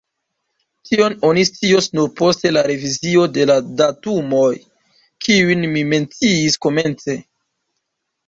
Tion 0.89 1.15
oni 1.31 1.41
scios 1.49 1.87
nur 1.97 2.07
post 2.21 2.47
la 2.55 2.63
revizio 2.71 3.27
de 3.35 3.45
la 3.51 3.57
datumoj, 3.81 4.47
kiujn 5.25 5.69
mi 5.75 5.83
menciis 5.93 6.57
komence. 6.67 7.19